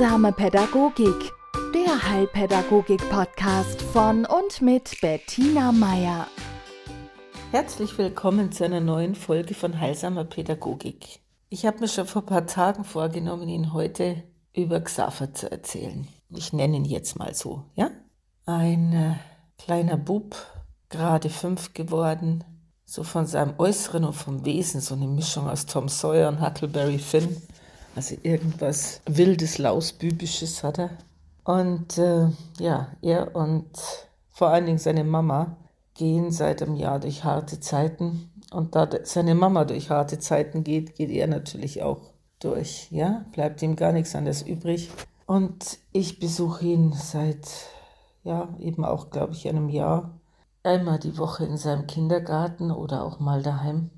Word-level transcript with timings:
Heilsame 0.00 0.32
Pädagogik, 0.32 1.30
der 1.74 2.10
Heilpädagogik-Podcast 2.10 3.82
von 3.82 4.24
und 4.24 4.62
mit 4.62 4.98
Bettina 5.02 5.72
Meier. 5.72 6.26
Herzlich 7.50 7.98
willkommen 7.98 8.50
zu 8.50 8.64
einer 8.64 8.80
neuen 8.80 9.14
Folge 9.14 9.52
von 9.52 9.78
Heilsamer 9.78 10.24
Pädagogik. 10.24 11.20
Ich 11.50 11.66
habe 11.66 11.80
mir 11.80 11.88
schon 11.88 12.06
vor 12.06 12.22
ein 12.22 12.26
paar 12.26 12.46
Tagen 12.46 12.84
vorgenommen, 12.84 13.46
Ihnen 13.50 13.74
heute 13.74 14.22
über 14.54 14.80
Xaver 14.80 15.34
zu 15.34 15.52
erzählen. 15.52 16.08
Ich 16.30 16.54
nenne 16.54 16.78
ihn 16.78 16.86
jetzt 16.86 17.18
mal 17.18 17.34
so, 17.34 17.64
ja? 17.74 17.90
Ein 18.46 18.94
äh, 18.94 19.16
kleiner 19.62 19.98
Bub, 19.98 20.34
gerade 20.88 21.28
fünf 21.28 21.74
geworden, 21.74 22.42
so 22.86 23.02
von 23.02 23.26
seinem 23.26 23.52
Äußeren 23.58 24.06
und 24.06 24.14
vom 24.14 24.46
Wesen, 24.46 24.80
so 24.80 24.94
eine 24.94 25.08
Mischung 25.08 25.46
aus 25.46 25.66
Tom 25.66 25.90
Sawyer 25.90 26.30
und 26.30 26.40
Huckleberry 26.40 26.98
Finn. 26.98 27.36
Also 27.94 28.16
irgendwas 28.22 29.00
Wildes, 29.06 29.58
Lausbübisches 29.58 30.62
hat 30.62 30.78
er. 30.78 30.90
Und 31.44 31.98
äh, 31.98 32.28
ja, 32.58 32.88
er 33.02 33.34
und 33.34 33.70
vor 34.30 34.48
allen 34.48 34.66
Dingen 34.66 34.78
seine 34.78 35.04
Mama 35.04 35.56
gehen 35.94 36.30
seit 36.30 36.62
einem 36.62 36.76
Jahr 36.76 37.00
durch 37.00 37.24
harte 37.24 37.60
Zeiten. 37.60 38.30
Und 38.52 38.74
da 38.74 38.88
seine 39.04 39.34
Mama 39.34 39.64
durch 39.64 39.90
harte 39.90 40.18
Zeiten 40.18 40.64
geht, 40.64 40.94
geht 40.94 41.10
er 41.10 41.26
natürlich 41.26 41.82
auch 41.82 42.00
durch. 42.38 42.88
Ja, 42.90 43.24
bleibt 43.32 43.62
ihm 43.62 43.76
gar 43.76 43.92
nichts 43.92 44.14
anderes 44.14 44.42
übrig. 44.42 44.90
Und 45.26 45.78
ich 45.92 46.18
besuche 46.18 46.64
ihn 46.66 46.92
seit, 46.92 47.46
ja, 48.24 48.48
eben 48.58 48.84
auch, 48.84 49.10
glaube 49.10 49.32
ich, 49.32 49.48
einem 49.48 49.68
Jahr. 49.68 50.18
Einmal 50.62 50.98
die 50.98 51.18
Woche 51.18 51.44
in 51.44 51.56
seinem 51.56 51.86
Kindergarten 51.86 52.70
oder 52.70 53.04
auch 53.04 53.20
mal 53.20 53.42
daheim. 53.42 53.90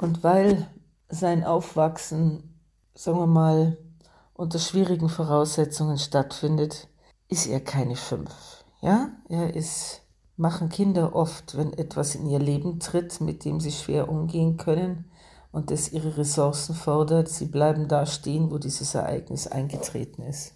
Und 0.00 0.24
weil 0.24 0.66
sein 1.08 1.44
Aufwachsen 1.44 2.49
sagen 2.94 3.18
wir 3.18 3.26
mal, 3.26 3.76
unter 4.34 4.58
schwierigen 4.58 5.08
Voraussetzungen 5.08 5.98
stattfindet, 5.98 6.88
ist 7.28 7.46
er 7.46 7.60
keine 7.60 7.96
fünf. 7.96 8.64
Ja, 8.80 9.10
er 9.28 9.54
ist, 9.54 10.02
machen 10.36 10.68
Kinder 10.68 11.14
oft, 11.14 11.56
wenn 11.56 11.72
etwas 11.74 12.14
in 12.14 12.26
ihr 12.26 12.38
Leben 12.38 12.80
tritt, 12.80 13.20
mit 13.20 13.44
dem 13.44 13.60
sie 13.60 13.72
schwer 13.72 14.08
umgehen 14.08 14.56
können 14.56 15.10
und 15.52 15.70
es 15.70 15.92
ihre 15.92 16.16
Ressourcen 16.16 16.74
fordert, 16.74 17.28
sie 17.28 17.46
bleiben 17.46 17.88
da 17.88 18.06
stehen, 18.06 18.50
wo 18.50 18.58
dieses 18.58 18.94
Ereignis 18.94 19.46
eingetreten 19.46 20.22
ist. 20.22 20.54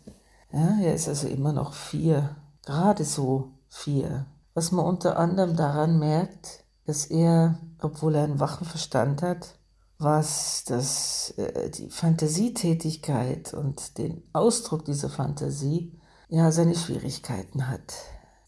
Ja, 0.53 0.79
er 0.81 0.95
ist 0.95 1.09
also 1.09 1.29
immer 1.29 1.53
noch 1.53 1.75
vier, 1.75 2.37
gerade 2.65 3.05
so 3.05 3.51
vier. 3.69 4.27
Was 4.55 4.71
man 4.71 4.87
unter 4.87 5.19
anderem 5.19 5.57
daran 5.57 5.99
merkt, 5.99 6.65
dass 6.87 7.07
er, 7.07 7.59
obwohl 7.81 8.15
er 8.15 8.25
einen 8.25 8.41
wachen 8.41 8.67
Verstand 8.67 9.21
hat, 9.21 9.59
was 10.05 10.65
das, 10.65 11.31
äh, 11.37 11.71
die 11.71 11.91
Fantasietätigkeit 11.91 13.55
und 13.55 13.99
den 13.99 14.23
Ausdruck 14.33 14.85
dieser 14.85 15.09
Fantasie 15.09 15.99
ja 16.29 16.53
seine 16.53 16.77
Schwierigkeiten 16.77 17.69
hat. 17.69 17.95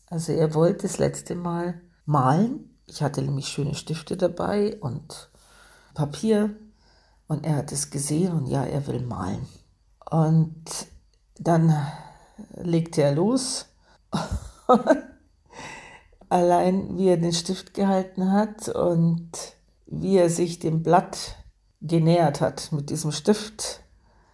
Also 0.08 0.32
er 0.32 0.54
wollte 0.54 0.86
das 0.86 0.98
letzte 0.98 1.34
Mal 1.34 1.80
malen. 2.04 2.76
Ich 2.86 3.02
hatte 3.02 3.22
nämlich 3.22 3.48
schöne 3.48 3.74
Stifte 3.74 4.16
dabei 4.16 4.76
und 4.80 5.30
Papier 5.94 6.54
und 7.26 7.44
er 7.44 7.56
hat 7.56 7.72
es 7.72 7.90
gesehen 7.90 8.32
und 8.32 8.46
ja, 8.46 8.64
er 8.64 8.86
will 8.86 9.00
malen. 9.00 9.46
Und 10.08 10.64
dann 11.38 11.74
legte 12.54 13.02
er 13.02 13.14
los. 13.14 13.66
Allein 16.28 16.96
wie 16.98 17.08
er 17.08 17.16
den 17.16 17.32
Stift 17.32 17.74
gehalten 17.74 18.30
hat 18.32 18.68
und 18.68 19.30
wie 19.86 20.16
er 20.16 20.30
sich 20.30 20.58
dem 20.58 20.82
Blatt 20.82 21.36
genähert 21.86 22.40
hat 22.40 22.72
mit 22.72 22.90
diesem 22.90 23.12
Stift, 23.12 23.80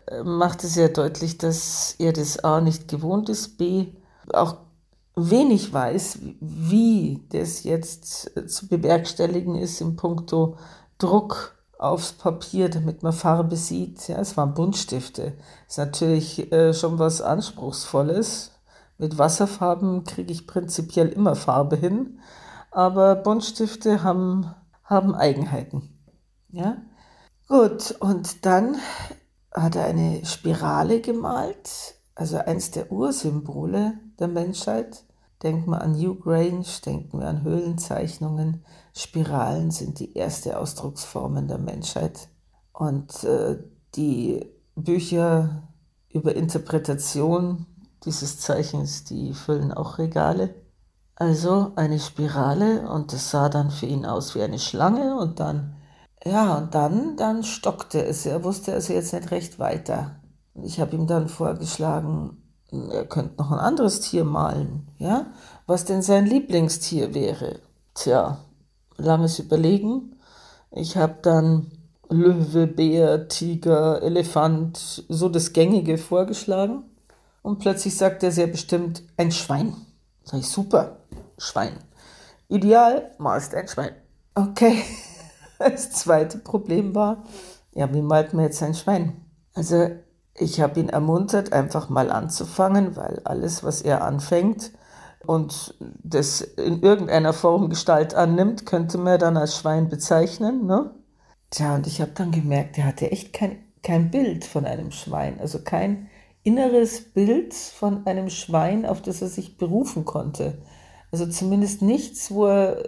äh, 0.06 0.22
macht 0.22 0.64
es 0.64 0.77
ja 0.77 0.89
deutlich, 0.89 1.39
dass 1.39 1.94
er 1.98 2.12
das 2.12 2.42
A 2.44 2.61
nicht 2.61 2.89
gewohnt 2.89 3.28
ist, 3.28 3.59
B 3.59 3.89
auch 4.33 4.56
wenig 5.14 5.72
weiß, 5.72 6.19
wie 6.41 7.22
das 7.31 7.64
jetzt 7.64 8.37
äh, 8.37 8.47
zu 8.47 8.69
bewerkstelligen 8.69 9.56
ist 9.56 9.81
im 9.81 9.97
Punkto 9.97 10.56
Druck 10.99 11.56
aufs 11.78 12.12
Papier, 12.12 12.69
damit 12.69 13.03
man 13.03 13.12
Farbe 13.12 13.56
sieht. 13.56 14.06
Ja, 14.09 14.19
es 14.19 14.37
waren 14.37 14.54
Buntstifte. 14.54 15.34
Ist 15.69 15.78
natürlich 15.78 16.53
äh, 16.53 16.72
schon 16.72 16.98
was 16.98 17.21
Anspruchsvolles. 17.21 18.53
Mit 18.98 19.19
Wasserfarben 19.19 20.04
kriege 20.04 20.32
ich 20.32 20.47
prinzipiell 20.47 21.09
immer 21.09 21.34
Farbe 21.34 21.75
hin, 21.75 22.21
aber 22.71 23.16
Buntstifte 23.16 24.04
haben, 24.04 24.54
haben 24.84 25.15
Eigenheiten. 25.15 25.98
Ja? 26.50 26.77
Gut, 27.48 27.94
und 28.00 28.47
dann 28.47 28.76
hat 29.53 29.76
er 29.76 29.84
eine 29.84 30.25
Spirale 30.25 31.00
gemalt, 31.00 31.97
also 32.14 32.38
eins 32.38 32.70
der 32.70 32.91
Ursymbole 32.91 33.94
der 34.19 34.28
Menschheit. 34.28 35.04
Denken 35.42 35.70
wir 35.70 35.80
an 35.80 35.92
New 35.92 36.14
Grange, 36.14 36.64
denken 36.86 37.19
wir 37.19 37.26
an 37.26 37.42
Höhlenzeichnungen. 37.42 38.64
Spiralen 38.94 39.70
sind 39.72 39.98
die 39.98 40.16
erste 40.16 40.58
Ausdrucksformen 40.58 41.48
der 41.48 41.58
Menschheit. 41.58 42.28
Und 42.72 43.25
äh, 43.25 43.59
die 43.97 44.47
Bücher 44.76 45.69
über 46.09 46.34
Interpretation 46.36 47.66
dieses 48.04 48.38
Zeichens, 48.38 49.04
die 49.04 49.34
füllen 49.34 49.72
auch 49.72 49.98
Regale. 49.98 50.54
Also 51.16 51.72
eine 51.76 51.98
Spirale 51.98 52.88
und 52.88 53.12
das 53.12 53.30
sah 53.30 53.48
dann 53.48 53.70
für 53.70 53.86
ihn 53.86 54.06
aus 54.06 54.34
wie 54.34 54.42
eine 54.42 54.59
Schlange 54.59 55.16
und 55.16 55.41
dann 55.41 55.76
ja, 56.25 56.59
und 56.59 56.75
dann, 56.75 57.16
dann 57.16 57.43
stockte 57.43 58.05
es. 58.05 58.27
Er 58.27 58.44
wusste 58.44 58.72
also 58.75 58.93
jetzt 58.93 59.12
nicht 59.12 59.31
recht 59.31 59.59
weiter. 59.59 60.16
Ich 60.62 60.81
habe 60.81 60.94
ihm 60.94 61.06
dann 61.06 61.28
vorgeschlagen, 61.28 62.43
er 62.71 63.05
könnte 63.06 63.37
noch 63.38 63.50
ein 63.50 63.59
anderes 63.59 64.00
Tier 64.00 64.25
malen, 64.25 64.88
ja, 64.99 65.27
was 65.66 65.84
denn 65.84 66.03
sein 66.03 66.27
Lieblingstier 66.27 67.15
wäre. 67.15 67.60
Tja, 67.94 68.38
langes 68.97 69.38
Überlegen. 69.38 70.16
Ich 70.71 70.97
habe 70.97 71.16
dann 71.22 71.72
Löwe, 72.09 72.66
Bär, 72.66 73.28
Tiger, 73.28 74.03
Elefant, 74.03 75.04
so 75.09 75.28
das 75.28 75.53
Gängige 75.53 75.99
vorgeschlagen. 75.99 76.84
Und 77.43 77.59
plötzlich 77.59 77.97
sagt 77.97 78.22
er 78.22 78.31
sehr 78.31 78.47
bestimmt, 78.47 79.03
ein 79.16 79.33
Schwein. 79.33 79.75
Sag 80.22 80.41
ich, 80.41 80.49
super, 80.49 80.99
Schwein. 81.37 81.72
Ideal, 82.49 83.10
malst 83.19 83.54
ein 83.54 83.66
Schwein. 83.66 83.94
Okay. 84.34 84.83
Das 85.71 85.91
zweite 85.91 86.39
Problem 86.39 86.95
war, 86.95 87.25
ja, 87.73 87.93
wie 87.93 88.03
malt 88.03 88.34
man 88.34 88.45
jetzt 88.45 88.62
ein 88.62 88.75
Schwein? 88.75 89.25
Also 89.55 89.91
ich 90.34 90.61
habe 90.61 90.81
ihn 90.81 90.89
ermuntert, 90.89 91.53
einfach 91.53 91.89
mal 91.89 92.11
anzufangen, 92.11 92.97
weil 92.97 93.21
alles, 93.25 93.65
was 93.65 93.83
er 93.83 94.05
anfängt 94.05 94.72
und 95.27 95.75
das 96.03 96.41
in 96.41 96.83
irgendeiner 96.83 97.33
Form 97.33 97.69
Gestalt 97.69 98.15
annimmt, 98.15 98.67
könnte 98.67 98.99
man 98.99 99.19
dann 99.19 99.37
als 99.37 99.56
Schwein 99.56 99.89
bezeichnen. 99.89 100.67
Ne? 100.67 100.91
Tja, 101.51 101.75
und 101.75 101.87
ich 101.87 102.01
habe 102.01 102.12
dann 102.15 102.33
gemerkt, 102.33 102.78
er 102.78 102.87
hatte 102.87 103.11
echt 103.11 103.33
kein, 103.33 103.59
kein 103.83 104.11
Bild 104.11 104.45
von 104.45 104.65
einem 104.65 104.91
Schwein, 104.91 105.39
also 105.41 105.62
kein 105.62 106.09
inneres 106.45 107.12
Bild 107.12 107.55
von 107.55 108.06
einem 108.06 108.31
Schwein, 108.31 108.84
auf 108.84 109.01
das 109.01 109.22
er 109.22 109.28
sich 109.28 109.59
berufen 109.59 110.05
konnte. 110.05 110.59
Also 111.12 111.27
zumindest 111.27 111.83
nichts, 111.83 112.31
wo 112.31 112.47
er 112.47 112.83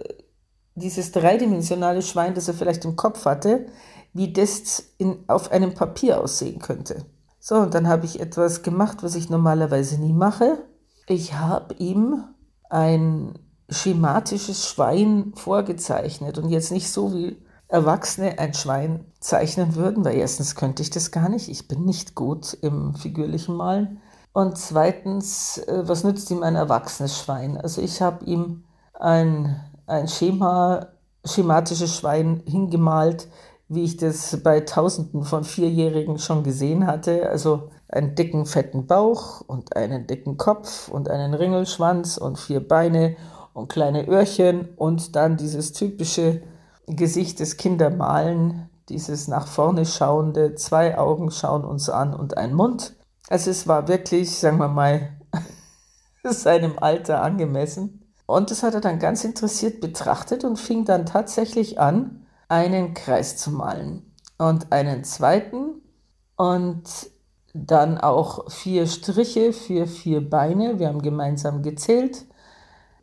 dieses 0.75 1.11
dreidimensionale 1.11 2.01
Schwein, 2.01 2.35
das 2.35 2.47
er 2.47 2.53
vielleicht 2.53 2.85
im 2.85 2.95
Kopf 2.95 3.25
hatte, 3.25 3.65
wie 4.13 4.31
das 4.31 4.83
in, 4.97 5.23
auf 5.27 5.51
einem 5.51 5.73
Papier 5.73 6.21
aussehen 6.21 6.59
könnte. 6.59 7.05
So, 7.39 7.55
und 7.55 7.73
dann 7.73 7.87
habe 7.87 8.05
ich 8.05 8.19
etwas 8.19 8.63
gemacht, 8.63 9.03
was 9.03 9.15
ich 9.15 9.29
normalerweise 9.29 9.99
nie 9.99 10.13
mache. 10.13 10.57
Ich 11.07 11.33
habe 11.33 11.75
ihm 11.75 12.23
ein 12.69 13.37
schematisches 13.69 14.67
Schwein 14.67 15.33
vorgezeichnet 15.35 16.37
und 16.37 16.49
jetzt 16.49 16.71
nicht 16.71 16.89
so 16.91 17.13
wie 17.13 17.37
Erwachsene 17.67 18.37
ein 18.37 18.53
Schwein 18.53 19.05
zeichnen 19.19 19.75
würden, 19.75 20.05
weil 20.05 20.15
erstens 20.15 20.55
könnte 20.55 20.83
ich 20.83 20.91
das 20.91 21.11
gar 21.11 21.29
nicht, 21.29 21.49
ich 21.49 21.67
bin 21.67 21.83
nicht 21.83 22.15
gut 22.15 22.57
im 22.61 22.95
figürlichen 22.95 23.55
Malen. 23.55 24.01
Und 24.33 24.57
zweitens, 24.57 25.57
äh, 25.59 25.87
was 25.87 26.03
nützt 26.03 26.29
ihm 26.29 26.43
ein 26.43 26.55
erwachsenes 26.55 27.17
Schwein? 27.17 27.57
Also 27.57 27.81
ich 27.81 28.01
habe 28.01 28.25
ihm 28.25 28.65
ein 28.93 29.61
ein 29.87 30.07
Schema, 30.07 30.87
schematisches 31.23 31.97
Schwein 31.97 32.43
hingemalt, 32.45 33.27
wie 33.67 33.83
ich 33.83 33.97
das 33.97 34.41
bei 34.43 34.61
Tausenden 34.61 35.23
von 35.23 35.43
Vierjährigen 35.43 36.19
schon 36.19 36.43
gesehen 36.43 36.87
hatte. 36.87 37.29
Also 37.29 37.69
einen 37.89 38.15
dicken, 38.15 38.45
fetten 38.45 38.87
Bauch 38.87 39.41
und 39.41 39.75
einen 39.75 40.07
dicken 40.07 40.37
Kopf 40.37 40.87
und 40.87 41.09
einen 41.09 41.33
Ringelschwanz 41.33 42.17
und 42.17 42.37
vier 42.37 42.65
Beine 42.65 43.15
und 43.53 43.69
kleine 43.69 44.07
Öhrchen 44.07 44.69
und 44.75 45.15
dann 45.15 45.37
dieses 45.37 45.71
typische 45.73 46.41
Gesicht 46.87 47.39
des 47.39 47.57
Kindermalen, 47.57 48.69
dieses 48.89 49.27
nach 49.27 49.47
vorne 49.47 49.85
schauende, 49.85 50.55
zwei 50.55 50.97
Augen 50.97 51.31
schauen 51.31 51.63
uns 51.63 51.89
an 51.89 52.13
und 52.13 52.37
ein 52.37 52.53
Mund. 52.53 52.95
Also 53.29 53.49
es 53.49 53.67
war 53.67 53.87
wirklich, 53.87 54.37
sagen 54.37 54.57
wir 54.57 54.67
mal, 54.67 55.09
seinem 56.23 56.77
Alter 56.77 57.21
angemessen. 57.23 58.04
Und 58.25 58.51
das 58.51 58.63
hat 58.63 58.73
er 58.73 58.81
dann 58.81 58.99
ganz 58.99 59.23
interessiert 59.23 59.81
betrachtet 59.81 60.43
und 60.43 60.57
fing 60.57 60.85
dann 60.85 61.05
tatsächlich 61.05 61.79
an, 61.79 62.25
einen 62.47 62.93
Kreis 62.93 63.37
zu 63.37 63.51
malen 63.51 64.13
und 64.37 64.71
einen 64.71 65.03
zweiten. 65.03 65.81
Und 66.35 66.83
dann 67.55 67.97
auch 67.97 68.51
vier 68.51 68.85
Striche 68.85 69.53
für 69.53 69.87
vier 69.87 70.29
Beine. 70.29 70.77
Wir 70.77 70.89
haben 70.89 71.01
gemeinsam 71.01 71.63
gezählt. 71.63 72.25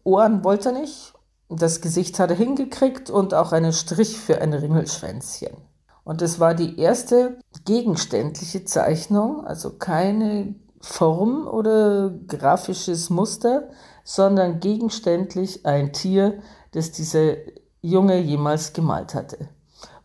Ohren 0.05 0.45
wollte 0.45 0.71
er 0.71 0.81
nicht. 0.81 1.15
Das 1.49 1.81
Gesicht 1.81 2.19
hat 2.19 2.31
er 2.31 2.37
hingekriegt 2.37 3.09
und 3.09 3.33
auch 3.33 3.53
einen 3.53 3.73
Strich 3.73 4.19
für 4.19 4.41
ein 4.41 4.53
Ringelschwänzchen. 4.53 5.57
Und 6.05 6.21
es 6.21 6.41
war 6.41 6.55
die 6.55 6.79
erste 6.79 7.39
gegenständliche 7.65 8.65
Zeichnung, 8.65 9.47
also 9.47 9.71
keine 9.71 10.55
Form 10.81 11.47
oder 11.47 12.11
grafisches 12.27 13.09
Muster, 13.09 13.69
sondern 14.05 14.61
gegenständlich 14.61 15.67
ein 15.67 15.93
Tier, 15.93 16.41
das 16.73 16.93
dieser 16.93 17.35
Junge 17.81 18.19
jemals 18.19 18.73
gemalt 18.73 19.15
hatte. 19.15 19.49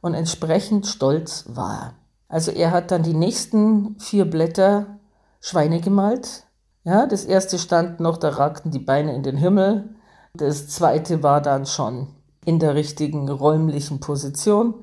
Und 0.01 0.13
entsprechend 0.13 0.87
stolz 0.87 1.45
war. 1.47 1.93
Also 2.29 2.51
er 2.51 2.71
hat 2.71 2.91
dann 2.91 3.03
die 3.03 3.13
nächsten 3.13 3.99
vier 3.99 4.29
Blätter 4.29 4.99
Schweine 5.39 5.79
gemalt. 5.79 6.43
Ja, 6.83 7.05
das 7.05 7.25
erste 7.25 7.59
stand 7.59 7.99
noch, 7.99 8.17
da 8.17 8.29
ragten 8.29 8.71
die 8.71 8.79
Beine 8.79 9.13
in 9.13 9.23
den 9.23 9.37
Himmel. 9.37 9.95
Das 10.33 10.67
zweite 10.67 11.23
war 11.23 11.41
dann 11.41 11.65
schon 11.65 12.07
in 12.45 12.59
der 12.59 12.75
richtigen 12.75 13.29
räumlichen 13.29 13.99
Position. 13.99 14.73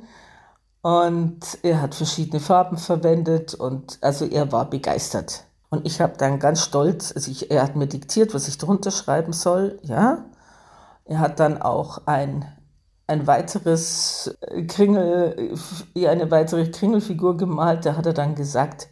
Und 0.82 1.40
er 1.62 1.80
hat 1.80 1.94
verschiedene 1.94 2.40
Farben 2.40 2.76
verwendet 2.76 3.54
und 3.54 3.98
also 4.02 4.26
er 4.26 4.52
war 4.52 4.68
begeistert. 4.68 5.44
Und 5.74 5.86
ich 5.86 6.00
habe 6.00 6.14
dann 6.16 6.38
ganz 6.38 6.62
stolz, 6.62 7.10
also 7.12 7.32
ich, 7.32 7.50
er 7.50 7.64
hat 7.64 7.74
mir 7.74 7.88
diktiert, 7.88 8.32
was 8.32 8.46
ich 8.46 8.58
drunter 8.58 8.92
schreiben 8.92 9.32
soll, 9.32 9.80
ja. 9.82 10.24
Er 11.04 11.18
hat 11.18 11.40
dann 11.40 11.60
auch 11.60 12.06
ein, 12.06 12.44
ein 13.08 13.26
weiteres 13.26 14.38
Kringel, 14.68 15.58
eine 15.96 16.30
weitere 16.30 16.70
Kringelfigur 16.70 17.36
gemalt, 17.36 17.84
da 17.86 17.96
hat 17.96 18.06
er 18.06 18.12
dann 18.12 18.36
gesagt, 18.36 18.86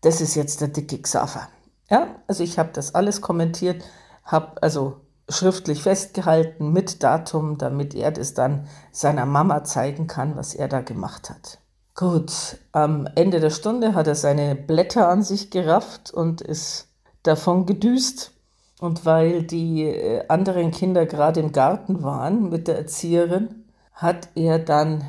das 0.00 0.20
ist 0.20 0.34
jetzt 0.34 0.60
der 0.60 0.68
dicke 0.68 1.00
Xaver. 1.00 1.46
Ja, 1.88 2.08
also 2.26 2.42
ich 2.42 2.58
habe 2.58 2.70
das 2.72 2.96
alles 2.96 3.20
kommentiert, 3.20 3.84
habe 4.24 4.60
also 4.60 5.02
schriftlich 5.28 5.84
festgehalten 5.84 6.72
mit 6.72 7.04
Datum, 7.04 7.58
damit 7.58 7.94
er 7.94 8.10
das 8.10 8.34
dann 8.34 8.66
seiner 8.90 9.24
Mama 9.24 9.62
zeigen 9.62 10.08
kann, 10.08 10.34
was 10.34 10.52
er 10.52 10.66
da 10.66 10.80
gemacht 10.80 11.30
hat. 11.30 11.60
Gut, 11.96 12.58
am 12.72 13.06
Ende 13.14 13.38
der 13.38 13.50
Stunde 13.50 13.94
hat 13.94 14.08
er 14.08 14.16
seine 14.16 14.56
Blätter 14.56 15.08
an 15.08 15.22
sich 15.22 15.50
gerafft 15.50 16.10
und 16.12 16.40
ist 16.40 16.88
davon 17.22 17.66
gedüst. 17.66 18.32
Und 18.80 19.06
weil 19.06 19.44
die 19.44 19.84
äh, 19.84 20.26
anderen 20.26 20.72
Kinder 20.72 21.06
gerade 21.06 21.38
im 21.38 21.52
Garten 21.52 22.02
waren 22.02 22.50
mit 22.50 22.66
der 22.66 22.78
Erzieherin, 22.78 23.64
hat 23.92 24.28
er 24.34 24.58
dann 24.58 25.04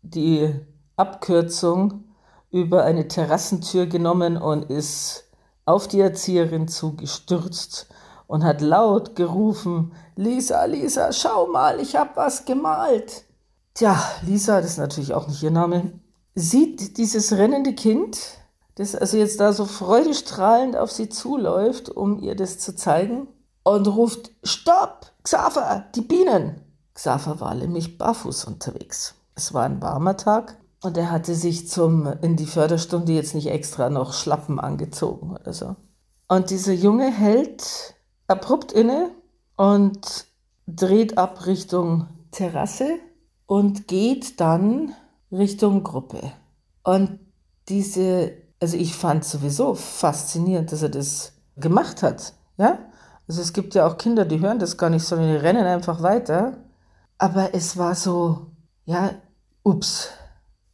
die 0.00 0.54
Abkürzung 0.96 2.04
über 2.50 2.84
eine 2.84 3.06
Terrassentür 3.06 3.84
genommen 3.84 4.38
und 4.38 4.70
ist 4.70 5.24
auf 5.66 5.88
die 5.88 6.00
Erzieherin 6.00 6.68
zugestürzt 6.68 7.86
und 8.26 8.44
hat 8.44 8.62
laut 8.62 9.14
gerufen, 9.14 9.92
Lisa, 10.16 10.64
Lisa, 10.64 11.12
schau 11.12 11.48
mal, 11.48 11.80
ich 11.80 11.96
hab 11.96 12.16
was 12.16 12.46
gemalt. 12.46 13.24
Tja, 13.74 14.02
Lisa, 14.22 14.62
das 14.62 14.70
ist 14.72 14.78
natürlich 14.78 15.12
auch 15.12 15.28
nicht 15.28 15.42
ihr 15.42 15.50
Name, 15.50 15.92
sieht 16.34 16.96
dieses 16.98 17.32
rennende 17.32 17.74
Kind, 17.74 18.18
das 18.76 18.94
also 18.94 19.16
jetzt 19.16 19.40
da 19.40 19.52
so 19.52 19.64
freudestrahlend 19.64 20.76
auf 20.76 20.90
sie 20.90 21.08
zuläuft, 21.08 21.90
um 21.90 22.18
ihr 22.20 22.34
das 22.34 22.58
zu 22.58 22.74
zeigen, 22.74 23.28
und 23.62 23.86
ruft, 23.86 24.32
Stopp, 24.42 25.12
Xaver, 25.22 25.84
die 25.94 26.00
Bienen. 26.00 26.62
Xaver 26.94 27.40
war 27.40 27.54
nämlich 27.54 27.98
barfuß 27.98 28.44
unterwegs. 28.44 29.14
Es 29.34 29.52
war 29.54 29.64
ein 29.64 29.82
warmer 29.82 30.16
Tag 30.16 30.56
und 30.82 30.96
er 30.96 31.10
hatte 31.10 31.34
sich 31.34 31.68
zum, 31.68 32.06
in 32.22 32.36
die 32.36 32.46
Förderstunde 32.46 33.12
jetzt 33.12 33.34
nicht 33.34 33.48
extra 33.48 33.90
noch 33.90 34.12
Schlappen 34.12 34.58
angezogen 34.58 35.36
oder 35.36 35.52
so. 35.52 35.76
Und 36.28 36.50
dieser 36.50 36.72
Junge 36.72 37.10
hält 37.10 37.94
abrupt 38.26 38.72
inne 38.72 39.10
und 39.56 40.26
dreht 40.66 41.18
ab 41.18 41.46
Richtung 41.46 42.08
Terrasse 42.30 42.98
und 43.46 43.88
geht 43.88 44.40
dann 44.40 44.94
Richtung 45.32 45.82
Gruppe. 45.82 46.32
Und 46.82 47.20
diese, 47.68 48.32
also 48.60 48.76
ich 48.76 48.94
fand 48.94 49.24
sowieso 49.24 49.74
faszinierend, 49.74 50.72
dass 50.72 50.82
er 50.82 50.88
das 50.88 51.32
gemacht 51.56 52.02
hat. 52.02 52.34
Ja? 52.56 52.78
Also 53.28 53.42
es 53.42 53.52
gibt 53.52 53.74
ja 53.74 53.86
auch 53.86 53.96
Kinder, 53.96 54.24
die 54.24 54.40
hören 54.40 54.58
das 54.58 54.76
gar 54.76 54.90
nicht, 54.90 55.04
sondern 55.04 55.30
die 55.30 55.36
rennen 55.36 55.64
einfach 55.64 56.02
weiter. 56.02 56.56
Aber 57.18 57.54
es 57.54 57.76
war 57.76 57.94
so, 57.94 58.46
ja, 58.86 59.10
ups. 59.62 60.08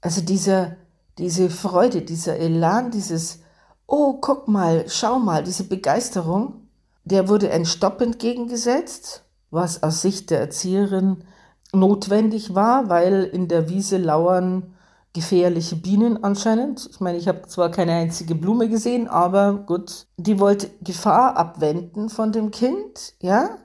Also 0.00 0.20
dieser, 0.20 0.76
diese 1.18 1.50
Freude, 1.50 2.02
dieser 2.02 2.36
Elan, 2.36 2.90
dieses, 2.90 3.40
oh, 3.86 4.14
guck 4.20 4.48
mal, 4.48 4.84
schau 4.88 5.18
mal, 5.18 5.42
diese 5.42 5.64
Begeisterung, 5.64 6.68
der 7.04 7.28
wurde 7.28 7.50
ein 7.50 7.66
Stopp 7.66 8.00
entgegengesetzt, 8.00 9.24
was 9.50 9.82
aus 9.82 10.02
Sicht 10.02 10.30
der 10.30 10.40
Erzieherin 10.40 11.24
notwendig 11.72 12.54
war, 12.54 12.88
weil 12.88 13.24
in 13.24 13.48
der 13.48 13.68
Wiese 13.68 13.98
lauern 13.98 14.74
gefährliche 15.12 15.76
Bienen 15.76 16.22
anscheinend. 16.22 16.88
Ich 16.90 17.00
meine, 17.00 17.18
ich 17.18 17.26
habe 17.26 17.48
zwar 17.48 17.70
keine 17.70 17.92
einzige 17.92 18.34
Blume 18.34 18.68
gesehen, 18.68 19.08
aber 19.08 19.54
gut, 19.54 20.06
die 20.16 20.38
wollte 20.38 20.68
Gefahr 20.82 21.36
abwenden 21.36 22.10
von 22.10 22.32
dem 22.32 22.50
Kind, 22.50 23.14
ja, 23.20 23.56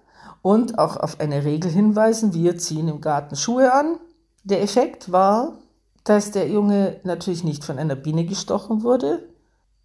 und 0.42 0.80
auch 0.80 0.98
auf 0.98 1.20
eine 1.20 1.44
Regel 1.44 1.70
hinweisen, 1.70 2.34
wir 2.34 2.58
ziehen 2.58 2.88
im 2.88 3.02
Garten 3.02 3.36
Schuhe 3.36 3.74
an. 3.74 3.98
Der 4.44 4.62
Effekt 4.64 5.12
war, 5.12 5.60
dass 6.04 6.32
der 6.32 6.48
Junge 6.50 7.00
natürlich 7.04 7.44
nicht 7.44 7.64
von 7.64 7.78
einer 7.78 7.96
Biene 7.96 8.26
gestochen 8.26 8.82
wurde, 8.82 9.30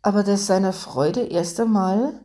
aber 0.02 0.22
dass 0.22 0.46
seiner 0.46 0.72
Freude 0.72 1.20
erst 1.20 1.60
einmal 1.60 2.20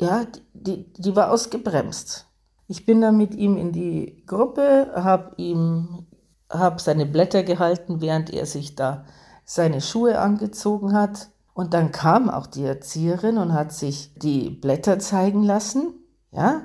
ja, 0.00 0.26
die, 0.52 0.92
die 0.92 1.16
war 1.16 1.30
ausgebremst. 1.30 2.25
Ich 2.68 2.84
bin 2.84 3.00
dann 3.00 3.16
mit 3.16 3.34
ihm 3.34 3.56
in 3.56 3.72
die 3.72 4.24
Gruppe, 4.26 4.90
habe 4.94 5.34
ihm 5.36 6.06
hab 6.50 6.80
seine 6.80 7.06
Blätter 7.06 7.42
gehalten, 7.42 8.00
während 8.00 8.30
er 8.30 8.46
sich 8.46 8.74
da 8.74 9.04
seine 9.44 9.80
Schuhe 9.80 10.18
angezogen 10.18 10.92
hat. 10.92 11.30
Und 11.54 11.74
dann 11.74 11.92
kam 11.92 12.28
auch 12.28 12.46
die 12.46 12.64
Erzieherin 12.64 13.38
und 13.38 13.52
hat 13.52 13.72
sich 13.72 14.12
die 14.14 14.50
Blätter 14.50 14.98
zeigen 14.98 15.42
lassen, 15.42 15.94
ja, 16.30 16.62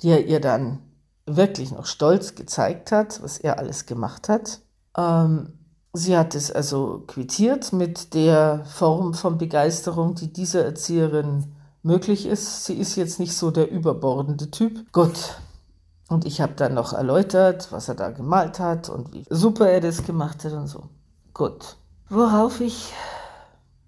die 0.00 0.08
er 0.08 0.26
ihr 0.26 0.40
dann 0.40 0.78
wirklich 1.26 1.72
noch 1.72 1.86
stolz 1.86 2.34
gezeigt 2.34 2.90
hat, 2.92 3.22
was 3.22 3.38
er 3.38 3.58
alles 3.58 3.86
gemacht 3.86 4.28
hat. 4.28 4.60
Ähm, 4.96 5.58
sie 5.92 6.16
hat 6.16 6.34
es 6.34 6.50
also 6.50 7.04
quittiert 7.06 7.72
mit 7.72 8.14
der 8.14 8.64
Form 8.64 9.14
von 9.14 9.36
Begeisterung, 9.36 10.14
die 10.14 10.32
dieser 10.32 10.64
Erzieherin 10.64 11.52
möglich 11.82 12.26
ist. 12.26 12.64
Sie 12.64 12.74
ist 12.74 12.96
jetzt 12.96 13.18
nicht 13.18 13.36
so 13.36 13.50
der 13.50 13.70
überbordende 13.70 14.50
Typ. 14.50 14.92
Gut. 14.92 15.36
Und 16.08 16.24
ich 16.24 16.40
habe 16.40 16.54
dann 16.54 16.74
noch 16.74 16.92
erläutert, 16.92 17.70
was 17.70 17.88
er 17.88 17.94
da 17.94 18.10
gemalt 18.10 18.58
hat 18.58 18.88
und 18.88 19.12
wie 19.12 19.24
super 19.30 19.68
er 19.70 19.80
das 19.80 20.04
gemacht 20.04 20.44
hat 20.44 20.52
und 20.52 20.66
so. 20.66 20.84
Gut. 21.32 21.76
Worauf 22.08 22.60
ich 22.60 22.92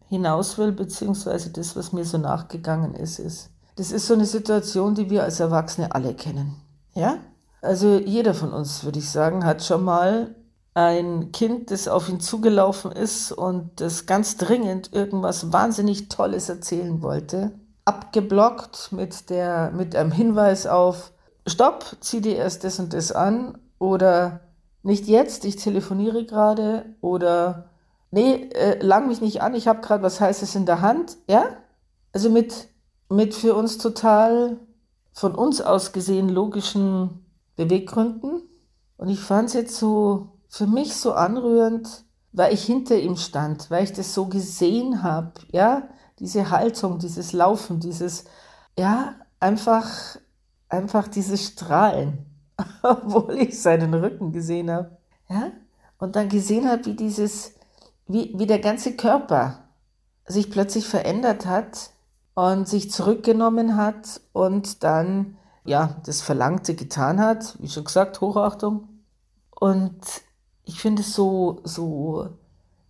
hinaus 0.08 0.56
will, 0.56 0.72
beziehungsweise 0.72 1.50
das, 1.50 1.74
was 1.74 1.92
mir 1.92 2.04
so 2.04 2.18
nachgegangen 2.18 2.94
ist, 2.94 3.18
ist, 3.18 3.50
das 3.76 3.90
ist 3.90 4.06
so 4.06 4.14
eine 4.14 4.26
Situation, 4.26 4.94
die 4.94 5.10
wir 5.10 5.24
als 5.24 5.40
Erwachsene 5.40 5.94
alle 5.94 6.14
kennen. 6.14 6.54
Ja? 6.94 7.16
Also 7.60 7.96
jeder 7.96 8.34
von 8.34 8.52
uns, 8.52 8.84
würde 8.84 8.98
ich 9.00 9.10
sagen, 9.10 9.44
hat 9.44 9.64
schon 9.64 9.82
mal 9.82 10.34
ein 10.74 11.32
Kind, 11.32 11.70
das 11.70 11.88
auf 11.88 12.08
ihn 12.08 12.20
zugelaufen 12.20 12.92
ist 12.92 13.32
und 13.32 13.80
das 13.80 14.06
ganz 14.06 14.36
dringend 14.36 14.92
irgendwas 14.92 15.52
wahnsinnig 15.52 16.08
Tolles 16.08 16.48
erzählen 16.48 17.02
wollte 17.02 17.52
abgeblockt 17.84 18.92
mit, 18.92 19.30
der, 19.30 19.70
mit 19.72 19.96
einem 19.96 20.12
Hinweis 20.12 20.66
auf, 20.66 21.12
stopp, 21.46 21.96
zieh 22.00 22.20
dir 22.20 22.36
erst 22.36 22.64
das 22.64 22.78
und 22.78 22.92
das 22.92 23.12
an 23.12 23.58
oder 23.78 24.40
nicht 24.82 25.06
jetzt, 25.06 25.44
ich 25.44 25.56
telefoniere 25.56 26.24
gerade 26.24 26.84
oder 27.00 27.70
nee, 28.10 28.48
äh, 28.54 28.84
lang 28.84 29.08
mich 29.08 29.20
nicht 29.20 29.42
an, 29.42 29.54
ich 29.54 29.68
habe 29.68 29.80
gerade 29.80 30.02
was 30.02 30.20
Heißes 30.20 30.54
in 30.54 30.66
der 30.66 30.80
Hand, 30.80 31.16
ja? 31.28 31.44
Also 32.12 32.30
mit, 32.30 32.68
mit 33.08 33.34
für 33.34 33.54
uns 33.54 33.78
total 33.78 34.58
von 35.12 35.34
uns 35.34 35.60
aus 35.60 35.92
gesehen 35.92 36.28
logischen 36.28 37.26
Beweggründen. 37.56 38.42
Und 38.96 39.08
ich 39.08 39.20
fand 39.20 39.48
es 39.48 39.54
jetzt 39.54 39.76
so 39.76 40.28
für 40.48 40.66
mich 40.66 40.94
so 40.96 41.12
anrührend, 41.12 42.04
weil 42.32 42.52
ich 42.52 42.64
hinter 42.64 42.96
ihm 42.96 43.16
stand, 43.16 43.70
weil 43.70 43.84
ich 43.84 43.92
das 43.92 44.14
so 44.14 44.26
gesehen 44.26 45.02
habe, 45.02 45.32
ja? 45.50 45.88
Diese 46.22 46.50
Haltung, 46.50 47.00
dieses 47.00 47.32
Laufen, 47.32 47.80
dieses, 47.80 48.24
ja, 48.78 49.16
einfach, 49.40 50.16
einfach 50.68 51.08
dieses 51.08 51.44
Strahlen, 51.44 52.26
obwohl 52.84 53.38
ich 53.38 53.60
seinen 53.60 53.92
Rücken 53.92 54.30
gesehen 54.30 54.70
habe, 54.70 54.96
ja, 55.28 55.50
und 55.98 56.14
dann 56.14 56.28
gesehen 56.28 56.68
habe, 56.68 56.86
wie 56.86 56.94
dieses, 56.94 57.54
wie, 58.06 58.32
wie 58.36 58.46
der 58.46 58.60
ganze 58.60 58.94
Körper 58.94 59.64
sich 60.24 60.48
plötzlich 60.48 60.86
verändert 60.86 61.44
hat 61.44 61.90
und 62.34 62.68
sich 62.68 62.92
zurückgenommen 62.92 63.76
hat 63.76 64.20
und 64.32 64.84
dann, 64.84 65.36
ja, 65.64 65.96
das 66.06 66.22
Verlangte 66.22 66.76
getan 66.76 67.18
hat, 67.20 67.56
wie 67.60 67.68
schon 67.68 67.84
gesagt, 67.84 68.20
Hochachtung. 68.20 68.88
Und 69.50 70.00
ich 70.62 70.80
finde 70.80 71.02
es 71.02 71.14
so, 71.14 71.60
so 71.64 72.28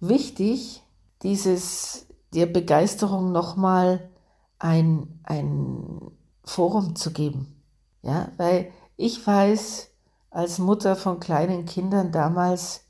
wichtig, 0.01 0.83
dieses, 1.23 2.07
der 2.35 2.47
Begeisterung 2.47 3.33
nochmal 3.33 4.11
ein, 4.59 5.21
ein 5.25 6.11
Forum 6.45 6.97
zu 6.97 7.13
geben. 7.13 7.63
Ja, 8.03 8.29
weil 8.37 8.71
ich 8.97 9.25
weiß, 9.27 9.91
als 10.31 10.59
Mutter 10.59 10.97
von 10.97 11.21
kleinen 11.21 11.67
Kindern 11.67 12.11
damals, 12.11 12.85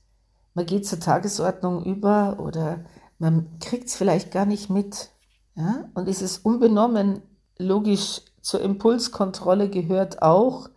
man 0.55 0.67
geht 0.67 0.87
zur 0.87 1.01
Tagesordnung 1.01 1.85
über 1.85 2.39
oder 2.39 2.85
man 3.19 3.59
kriegt 3.61 3.89
es 3.89 3.97
vielleicht 3.97 4.31
gar 4.31 4.47
nicht 4.47 4.71
mit. 4.71 5.11
Ja? 5.55 5.89
Und 5.95 6.09
dieses 6.09 6.39
unbenommen, 6.39 7.23
logisch 7.59 8.23
zur 8.41 8.61
Impulskontrolle 8.61 9.71
gehört 9.71 10.23
auch, 10.23 10.69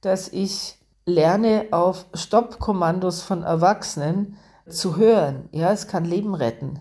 dass 0.00 0.28
ich 0.28 0.78
lerne, 1.06 1.68
auf 1.70 2.06
Stoppkommandos 2.14 3.22
von 3.22 3.42
Erwachsenen 3.42 4.36
zu 4.68 4.96
hören. 4.96 5.48
Ja, 5.52 5.72
es 5.72 5.88
kann 5.88 6.04
Leben 6.04 6.34
retten. 6.34 6.80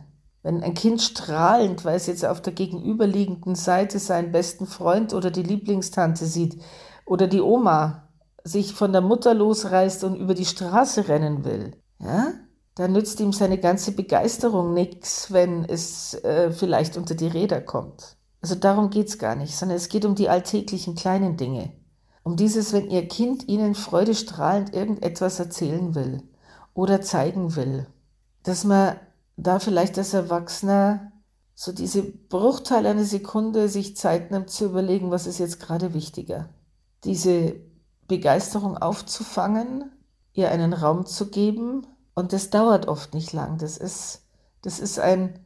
Wenn 0.49 0.63
ein 0.63 0.73
Kind 0.73 0.99
strahlend, 0.99 1.85
weil 1.85 1.95
es 1.95 2.07
jetzt 2.07 2.25
auf 2.25 2.41
der 2.41 2.53
gegenüberliegenden 2.53 3.53
Seite 3.53 3.99
seinen 3.99 4.31
besten 4.31 4.65
Freund 4.65 5.13
oder 5.13 5.29
die 5.29 5.43
Lieblingstante 5.43 6.25
sieht 6.25 6.59
oder 7.05 7.27
die 7.27 7.39
Oma 7.39 8.09
sich 8.43 8.73
von 8.73 8.91
der 8.91 9.01
Mutter 9.01 9.35
losreißt 9.35 10.03
und 10.05 10.15
über 10.15 10.33
die 10.33 10.45
Straße 10.45 11.07
rennen 11.07 11.45
will, 11.45 11.75
ja, 11.99 12.33
dann 12.73 12.93
nützt 12.93 13.19
ihm 13.19 13.31
seine 13.31 13.59
ganze 13.59 13.91
Begeisterung 13.91 14.73
nichts, 14.73 15.31
wenn 15.31 15.65
es 15.65 16.15
äh, 16.23 16.49
vielleicht 16.49 16.97
unter 16.97 17.13
die 17.13 17.27
Räder 17.27 17.61
kommt. 17.61 18.17
Also 18.41 18.55
darum 18.55 18.89
geht 18.89 19.09
es 19.09 19.19
gar 19.19 19.35
nicht, 19.35 19.55
sondern 19.55 19.77
es 19.77 19.87
geht 19.87 20.03
um 20.03 20.15
die 20.15 20.29
alltäglichen 20.29 20.95
kleinen 20.95 21.37
Dinge. 21.37 21.73
Um 22.23 22.37
dieses, 22.37 22.73
wenn 22.73 22.89
Ihr 22.89 23.07
Kind 23.07 23.47
Ihnen 23.47 23.75
freudestrahlend 23.75 24.73
irgendetwas 24.73 25.39
erzählen 25.39 25.93
will 25.93 26.23
oder 26.73 27.01
zeigen 27.01 27.55
will, 27.55 27.85
dass 28.41 28.63
man 28.63 28.95
da 29.43 29.59
vielleicht 29.59 29.97
als 29.97 30.13
Erwachsener 30.13 31.11
so 31.55 31.71
diese 31.73 32.03
Bruchteil 32.03 32.85
einer 32.85 33.03
Sekunde 33.03 33.67
sich 33.67 33.97
Zeit 33.97 34.31
nimmt 34.31 34.49
zu 34.49 34.65
überlegen, 34.65 35.11
was 35.11 35.27
ist 35.27 35.39
jetzt 35.39 35.59
gerade 35.59 35.93
wichtiger. 35.93 36.49
Diese 37.03 37.55
Begeisterung 38.07 38.77
aufzufangen, 38.77 39.91
ihr 40.33 40.51
einen 40.51 40.73
Raum 40.73 41.05
zu 41.05 41.29
geben 41.29 41.85
und 42.15 42.33
das 42.33 42.49
dauert 42.49 42.87
oft 42.87 43.13
nicht 43.13 43.33
lang. 43.33 43.57
Das 43.57 43.77
ist, 43.77 44.23
das 44.61 44.79
ist 44.79 44.99
ein, 44.99 45.39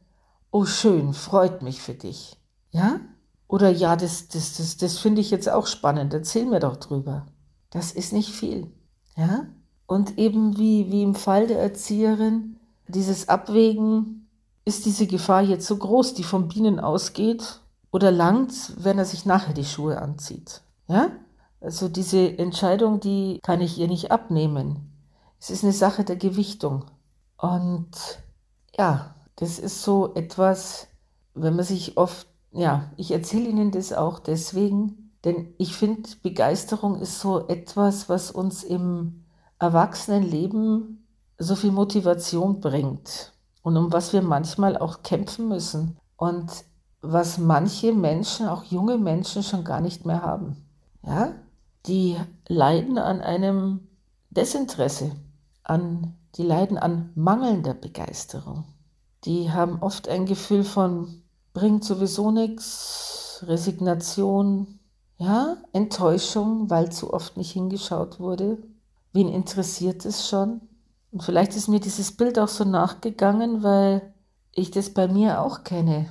oh 0.50 0.64
schön, 0.64 1.14
freut 1.14 1.62
mich 1.62 1.80
für 1.82 1.94
dich. 1.94 2.40
Ja? 2.70 3.00
Oder 3.48 3.70
ja, 3.70 3.96
das, 3.96 4.28
das, 4.28 4.56
das, 4.56 4.76
das 4.76 4.98
finde 4.98 5.20
ich 5.20 5.30
jetzt 5.30 5.48
auch 5.48 5.66
spannend, 5.66 6.14
erzähl 6.14 6.46
mir 6.46 6.60
doch 6.60 6.76
drüber. 6.76 7.26
Das 7.70 7.92
ist 7.92 8.12
nicht 8.12 8.30
viel. 8.30 8.72
Ja? 9.16 9.46
Und 9.86 10.18
eben 10.18 10.56
wie, 10.58 10.90
wie 10.90 11.02
im 11.02 11.14
Fall 11.14 11.46
der 11.46 11.60
Erzieherin, 11.60 12.58
dieses 12.88 13.28
Abwägen, 13.28 14.28
ist 14.64 14.86
diese 14.86 15.06
Gefahr 15.06 15.42
jetzt 15.42 15.66
so 15.66 15.76
groß, 15.76 16.14
die 16.14 16.24
von 16.24 16.48
Bienen 16.48 16.80
ausgeht, 16.80 17.60
oder 17.94 18.10
langt, 18.10 18.72
wenn 18.76 18.98
er 18.98 19.04
sich 19.04 19.24
nachher 19.24 19.54
die 19.54 19.64
Schuhe 19.64 20.02
anzieht? 20.02 20.62
Ja? 20.88 21.10
Also 21.60 21.88
diese 21.88 22.38
Entscheidung, 22.38 22.98
die 22.98 23.38
kann 23.42 23.60
ich 23.60 23.78
ihr 23.78 23.86
nicht 23.86 24.10
abnehmen. 24.10 24.90
Es 25.38 25.50
ist 25.50 25.62
eine 25.62 25.72
Sache 25.72 26.02
der 26.02 26.16
Gewichtung. 26.16 26.86
Und 27.38 27.90
ja, 28.76 29.14
das 29.36 29.58
ist 29.58 29.82
so 29.82 30.12
etwas, 30.14 30.88
wenn 31.34 31.54
man 31.54 31.64
sich 31.64 31.96
oft, 31.96 32.26
ja, 32.50 32.90
ich 32.96 33.12
erzähle 33.12 33.48
Ihnen 33.48 33.70
das 33.70 33.92
auch 33.92 34.18
deswegen, 34.18 35.12
denn 35.24 35.54
ich 35.58 35.76
finde, 35.76 36.08
Begeisterung 36.22 37.00
ist 37.00 37.20
so 37.20 37.46
etwas, 37.46 38.08
was 38.08 38.30
uns 38.30 38.64
im 38.64 39.24
Erwachsenenleben 39.58 41.03
so 41.38 41.56
viel 41.56 41.72
Motivation 41.72 42.60
bringt 42.60 43.32
und 43.62 43.76
um 43.76 43.92
was 43.92 44.12
wir 44.12 44.22
manchmal 44.22 44.76
auch 44.76 45.02
kämpfen 45.02 45.48
müssen 45.48 45.96
und 46.16 46.50
was 47.00 47.38
manche 47.38 47.92
Menschen, 47.92 48.48
auch 48.48 48.64
junge 48.64 48.98
Menschen, 48.98 49.42
schon 49.42 49.64
gar 49.64 49.80
nicht 49.80 50.06
mehr 50.06 50.22
haben. 50.22 50.64
Ja, 51.06 51.34
die 51.86 52.16
leiden 52.48 52.98
an 52.98 53.20
einem 53.20 53.88
Desinteresse 54.30 55.12
an, 55.62 56.14
die 56.36 56.42
leiden 56.42 56.78
an 56.78 57.10
mangelnder 57.14 57.74
Begeisterung. 57.74 58.64
Die 59.24 59.50
haben 59.50 59.80
oft 59.80 60.08
ein 60.08 60.26
Gefühl 60.26 60.64
von 60.64 61.22
bringt 61.52 61.84
sowieso 61.84 62.30
nichts, 62.30 63.42
Resignation, 63.46 64.80
ja, 65.18 65.56
Enttäuschung, 65.72 66.68
weil 66.68 66.90
zu 66.90 67.14
oft 67.14 67.36
nicht 67.36 67.52
hingeschaut 67.52 68.18
wurde. 68.18 68.58
Wen 69.12 69.28
interessiert 69.28 70.04
es 70.04 70.28
schon? 70.28 70.60
Und 71.14 71.22
vielleicht 71.22 71.54
ist 71.54 71.68
mir 71.68 71.78
dieses 71.78 72.10
Bild 72.10 72.40
auch 72.40 72.48
so 72.48 72.64
nachgegangen, 72.64 73.62
weil 73.62 74.12
ich 74.50 74.72
das 74.72 74.90
bei 74.90 75.06
mir 75.06 75.42
auch 75.42 75.62
kenne. 75.62 76.08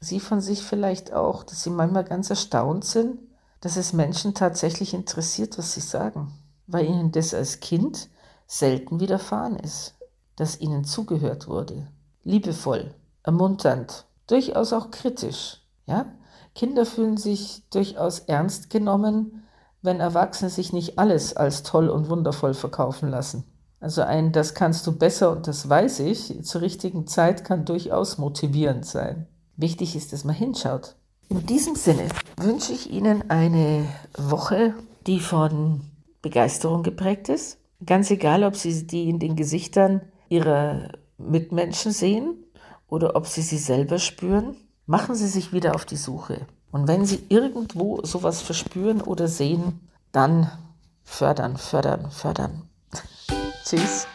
Sie 0.00 0.18
von 0.18 0.40
sich 0.40 0.62
vielleicht 0.62 1.12
auch, 1.12 1.44
dass 1.44 1.62
sie 1.62 1.68
manchmal 1.68 2.04
ganz 2.04 2.30
erstaunt 2.30 2.86
sind, 2.86 3.18
dass 3.60 3.76
es 3.76 3.92
Menschen 3.92 4.32
tatsächlich 4.32 4.94
interessiert, 4.94 5.58
was 5.58 5.74
sie 5.74 5.82
sagen, 5.82 6.32
weil 6.66 6.86
ihnen 6.86 7.12
das 7.12 7.34
als 7.34 7.60
Kind 7.60 8.08
selten 8.46 8.98
widerfahren 8.98 9.56
ist, 9.56 9.94
dass 10.36 10.58
ihnen 10.58 10.84
zugehört 10.84 11.48
wurde. 11.48 11.88
Liebevoll, 12.24 12.94
ermunternd, 13.24 14.06
durchaus 14.26 14.72
auch 14.72 14.90
kritisch. 14.90 15.60
Ja? 15.84 16.06
Kinder 16.54 16.86
fühlen 16.86 17.18
sich 17.18 17.62
durchaus 17.68 18.20
ernst 18.20 18.70
genommen, 18.70 19.46
wenn 19.82 20.00
Erwachsene 20.00 20.48
sich 20.48 20.72
nicht 20.72 20.98
alles 20.98 21.36
als 21.36 21.62
toll 21.62 21.90
und 21.90 22.08
wundervoll 22.08 22.54
verkaufen 22.54 23.10
lassen. 23.10 23.44
Also 23.80 24.02
ein, 24.02 24.32
das 24.32 24.54
kannst 24.54 24.86
du 24.86 24.92
besser 24.96 25.30
und 25.30 25.46
das 25.46 25.68
weiß 25.68 26.00
ich, 26.00 26.42
zur 26.44 26.62
richtigen 26.62 27.06
Zeit 27.06 27.44
kann 27.44 27.64
durchaus 27.64 28.18
motivierend 28.18 28.86
sein. 28.86 29.26
Wichtig 29.56 29.96
ist, 29.96 30.12
dass 30.12 30.24
man 30.24 30.34
hinschaut. 30.34 30.96
In 31.28 31.46
diesem 31.46 31.74
Sinne 31.74 32.08
wünsche 32.36 32.72
ich 32.72 32.90
Ihnen 32.90 33.30
eine 33.30 33.86
Woche, 34.16 34.74
die 35.06 35.20
von 35.20 35.82
Begeisterung 36.22 36.82
geprägt 36.82 37.28
ist, 37.28 37.58
Ganz 37.84 38.10
egal, 38.10 38.44
ob 38.44 38.56
Sie 38.56 38.86
die 38.86 39.08
in 39.08 39.18
den 39.18 39.36
Gesichtern 39.36 40.00
Ihrer 40.28 40.92
Mitmenschen 41.18 41.92
sehen 41.92 42.44
oder 42.88 43.16
ob 43.16 43.26
Sie 43.26 43.42
sie 43.42 43.58
selber 43.58 43.98
spüren, 43.98 44.56
machen 44.86 45.14
Sie 45.14 45.28
sich 45.28 45.52
wieder 45.52 45.74
auf 45.74 45.84
die 45.84 45.96
Suche. 45.96 46.46
Und 46.72 46.88
wenn 46.88 47.04
Sie 47.04 47.24
irgendwo 47.28 48.02
sowas 48.02 48.40
verspüren 48.40 49.02
oder 49.02 49.28
sehen, 49.28 49.88
dann 50.12 50.50
fördern, 51.04 51.58
fördern, 51.58 52.10
fördern. 52.10 52.62
Tschüss. 53.68 54.06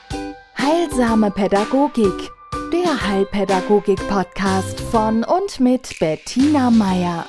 Heilsame 0.58 1.30
Pädagogik, 1.30 2.32
der 2.72 3.06
Heilpädagogik-Podcast 3.06 4.80
von 4.80 5.26
und 5.26 5.60
mit 5.60 6.00
Bettina 6.00 6.72
Meier. 6.72 7.26